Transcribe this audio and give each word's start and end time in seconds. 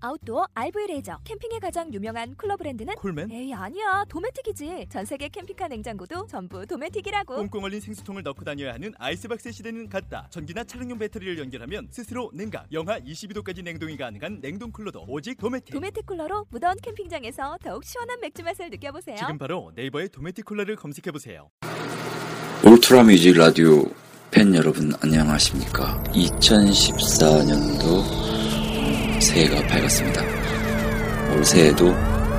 아웃도어 0.00 0.46
RV 0.54 0.86
레저 0.88 1.18
캠핑에 1.24 1.58
가장 1.60 1.92
유명한 1.92 2.34
쿨러 2.36 2.56
브랜드는 2.56 2.94
콜맨? 2.96 3.30
에이 3.30 3.52
아니야 3.54 4.04
도메틱이지 4.08 4.86
전 4.90 5.04
세계 5.04 5.28
캠핑카 5.28 5.68
냉장고도 5.68 6.26
전부 6.26 6.66
도메틱이라고 6.66 7.36
꽁꽁 7.36 7.64
얼린 7.64 7.80
생수통을 7.80 8.22
넣고 8.22 8.44
다녀야 8.44 8.74
하는 8.74 8.92
아이스박스 8.98 9.50
시대는 9.52 9.88
갔다. 9.88 10.26
전기나 10.30 10.64
차량용 10.64 10.98
배터리를 10.98 11.38
연결하면 11.38 11.86
스스로 11.90 12.30
냉각, 12.34 12.66
영하 12.72 12.98
22도까지 13.00 13.62
냉동이 13.62 13.96
가능한 13.96 14.40
냉동 14.40 14.70
쿨러도 14.72 15.04
오직 15.08 15.36
도메틱. 15.38 15.74
도메틱 15.74 16.06
쿨러로 16.06 16.46
무더운 16.50 16.74
캠핑장에서 16.82 17.58
더욱 17.62 17.84
시원한 17.84 18.20
맥주 18.20 18.42
맛을 18.42 18.70
느껴보세요 18.70 19.16
지금 19.16 19.38
바로 19.38 19.72
네이버에 19.74 20.08
도메틱 20.08 20.44
쿨러를 20.44 20.76
검색해 20.76 21.10
보세요. 21.12 21.50
울트라 22.64 23.04
뮤직 23.04 23.36
라디오 23.36 23.84
팬 24.30 24.54
여러분 24.54 24.92
안녕하십니까 25.02 26.02
2014년도 26.08 28.43
새해가 29.24 29.66
밝았습니다. 29.66 30.22
올 31.34 31.44
새해도 31.44 31.94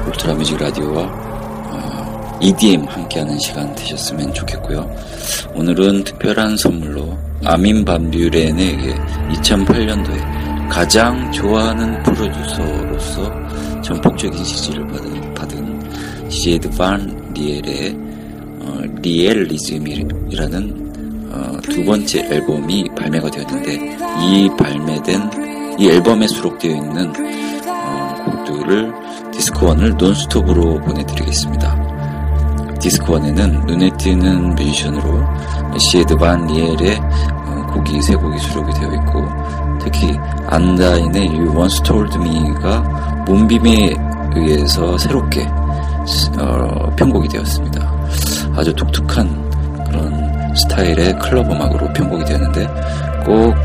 울트라 0.08 0.36
뮤직 0.36 0.58
라디오와 0.58 1.02
어, 1.04 2.40
EDM 2.42 2.86
함께하는 2.86 3.38
시간 3.40 3.74
되셨으면 3.76 4.34
좋겠고요. 4.34 4.90
오늘은 5.56 6.04
특별한 6.04 6.58
선물로 6.58 7.18
아민 7.44 7.84
반뷰렌에게 7.84 8.94
2008년도에 9.34 10.70
가장 10.70 11.32
좋아하는 11.32 12.02
프로듀서로서 12.04 13.32
전폭적인 13.82 14.44
지지를 14.44 14.86
받은, 14.88 15.34
받은 15.34 16.30
시에드 16.30 16.70
반 16.72 17.34
리엘의 17.34 17.98
어, 18.60 18.82
Rielism이라는 19.02 20.86
어, 21.32 21.58
두 21.64 21.84
번째 21.84 22.28
앨범이 22.30 22.86
발매가 22.96 23.30
되었는데 23.32 23.98
이 24.22 24.50
발매된 24.58 25.65
이 25.78 25.90
앨범에 25.90 26.28
수록되어 26.28 26.72
있는 26.72 27.14
어, 27.68 28.16
곡들을 28.26 28.94
디스크 29.32 29.68
one을 29.68 29.96
논스톱으로 29.98 30.80
보내드리겠습니다. 30.82 32.78
디스크 32.80 33.23
one에는 33.23 33.66
눈에 33.66 33.90
띄는 33.98 34.56
뮤지션으로 34.56 35.26
시에드 35.78 36.16
반 36.16 36.46
리엘의 36.48 36.98
어, 36.98 37.68
곡이 37.74 38.02
세 38.02 38.16
곡이 38.16 38.38
수록이 38.40 38.74
되어 38.74 38.94
있고 38.94 39.28
특히 39.82 40.18
안다인의 40.48 41.28
You 41.28 41.58
Once 41.58 41.84
Told 41.84 42.18
Me가 42.18 42.80
문빔에 43.28 43.96
의해서 44.36 44.98
새롭게 44.98 45.46
어, 46.40 46.90
편곡이 46.96 47.28
되었습니다. 47.28 47.92
아주 48.56 48.74
독특한 48.74 49.28
그런 49.86 50.56
스타일의 50.56 51.20
클럽 51.20 51.52
음악으로 51.52 51.92
편곡이 51.94 52.24
되었는데 52.24 52.68
꼭 53.26 53.56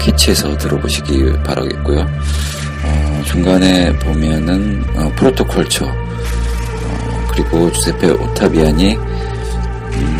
캐치해서 0.00 0.56
들어보시기 0.58 1.32
바라겠고요. 1.44 2.00
어, 2.00 3.22
중간에 3.24 3.92
보면은 3.98 4.84
어, 4.96 5.12
프로토콜처 5.16 5.84
어, 5.86 7.26
그리고 7.30 7.70
주세페 7.70 8.10
오타비안이 8.10 8.94
음, 8.94 10.18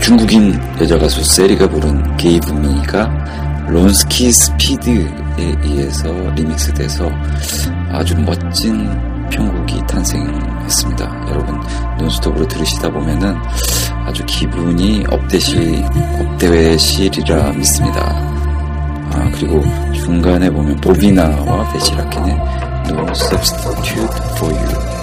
중국인 0.00 0.58
여자 0.80 0.98
가수 0.98 1.22
세리가 1.22 1.68
부른 1.68 2.16
게이브미가 2.16 3.66
론스키 3.68 4.32
스피드에 4.32 5.56
의해서 5.62 6.10
리믹스돼서 6.34 7.10
아주 7.90 8.16
멋진 8.16 8.88
편곡이 9.30 9.86
탄생했습니다. 9.86 11.26
여러분 11.28 11.60
논스톱으로 11.98 12.46
들으시다 12.48 12.90
보면은 12.90 13.36
아주 14.06 14.24
기분이 14.26 15.04
업되실 15.10 15.84
업되실이라 16.20 17.52
믿습니다. 17.52 18.00
아 19.12 19.30
그리고 19.34 19.62
중간에 19.94 20.50
보면 20.50 20.76
보비나와 20.76 21.72
베시라켄의 21.72 22.32
No 22.88 23.06
Substitute 23.10 24.08
for 24.36 24.54
You 24.54 24.98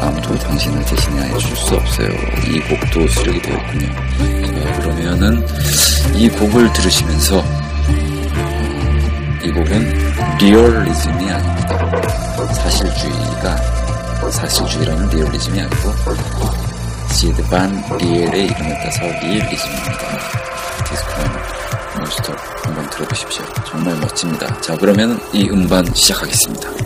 아무도 0.00 0.38
당신을 0.38 0.84
대신해 0.84 1.38
줄수 1.38 1.74
없어요. 1.74 2.08
이 2.46 2.60
곡도 2.60 3.08
수록이 3.08 3.42
되었군요. 3.42 3.86
자, 3.92 4.72
그러면은 4.78 5.46
이 6.14 6.28
곡을 6.28 6.72
들으시면서 6.72 7.42
이 9.42 9.50
곡은 9.50 10.38
리얼리즘이 10.38 11.30
아닙니다. 11.30 11.95
사실주의가 12.54 13.56
사실주의라는 14.30 15.08
리얼리즘이 15.08 15.60
아니고 15.60 15.92
시드 17.12 17.42
반 17.48 17.70
리엘의 17.98 18.46
이름을 18.46 18.74
따서 18.82 19.02
Rielism입니다. 19.02 20.18
디스크 20.88 21.19
one 21.19 21.30
논스톱 21.98 22.32
한번 22.64 22.90
들어보십시오. 22.90 23.44
정말 23.66 23.96
멋집니다. 23.96 24.60
자 24.60 24.76
그러면 24.76 25.18
이 25.32 25.48
음반 25.50 25.84
시작하겠습니다. 25.94 26.85